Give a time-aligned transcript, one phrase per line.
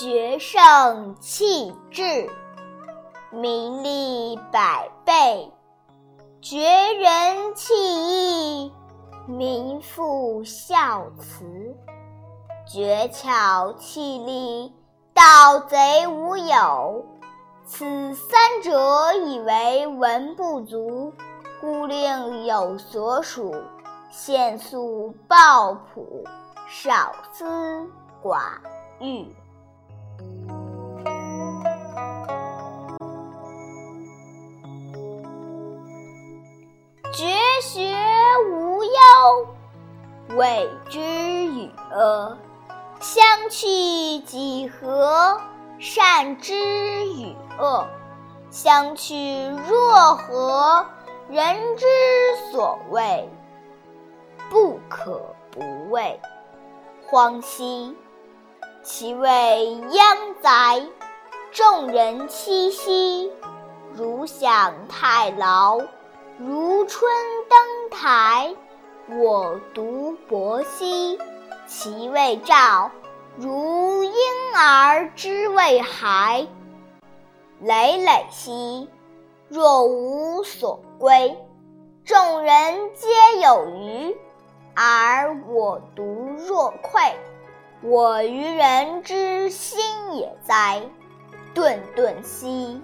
[0.00, 2.30] 决胜气质，
[3.30, 5.52] 名利百倍；
[6.40, 8.72] 绝人弃义，
[9.26, 11.44] 名副孝慈；
[12.66, 14.72] 绝巧弃利，
[15.12, 17.04] 盗贼无有。
[17.66, 21.12] 此三者，以为文不足，
[21.60, 23.54] 故令有所属。
[24.08, 26.24] 限速抱朴，
[26.66, 27.86] 少思
[28.22, 28.40] 寡
[28.98, 29.36] 欲。
[40.36, 42.36] 谓之与恶；
[43.00, 45.40] 相去几何？
[45.78, 47.86] 善之与恶，
[48.50, 50.86] 相去若何？
[51.30, 51.86] 人之
[52.52, 53.28] 所谓
[54.50, 56.20] 不可不畏。
[57.06, 57.96] 荒兮，
[58.82, 60.82] 其未央哉！
[61.52, 63.32] 众人戚兮，
[63.92, 65.80] 如享太牢，
[66.38, 67.10] 如春
[67.48, 68.54] 登台。
[69.18, 71.18] 我独泊兮，
[71.66, 72.90] 其未兆。
[73.36, 74.12] 如婴
[74.54, 76.46] 儿之未孩，
[77.60, 78.88] 累累兮，
[79.48, 81.36] 若无所归。
[82.04, 83.08] 众人皆
[83.40, 84.16] 有余，
[84.74, 86.04] 而我独
[86.46, 87.00] 若愧。
[87.82, 89.80] 我于人之心
[90.14, 90.82] 也哉！
[91.52, 92.80] 顿顿兮，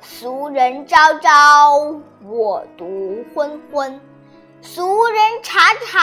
[0.00, 3.98] 俗人昭昭，我独昏昏；
[4.64, 6.00] 俗人察察，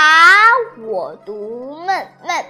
[0.88, 2.46] 我独闷闷。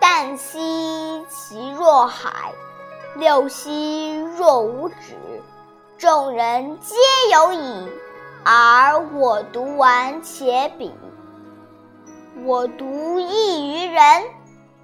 [0.00, 2.52] 旦兮其若海，
[3.16, 4.94] 六兮若无止。
[5.98, 6.94] 众人皆
[7.32, 7.88] 有矣，
[8.44, 10.92] 而我独顽且鄙。
[12.44, 14.22] 我独异于人，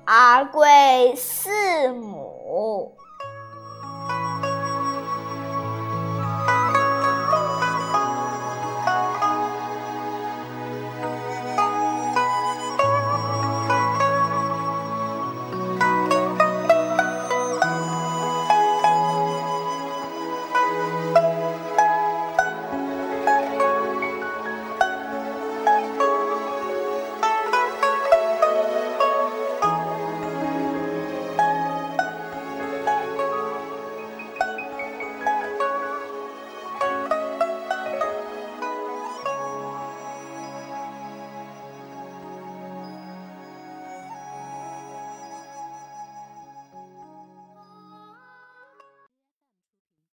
[0.04, 2.92] 而贵四母。